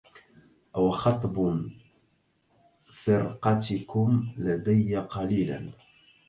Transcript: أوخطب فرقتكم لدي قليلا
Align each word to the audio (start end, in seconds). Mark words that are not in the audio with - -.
أوخطب 0.75 1.61
فرقتكم 2.93 4.27
لدي 4.37 4.97
قليلا 4.97 5.71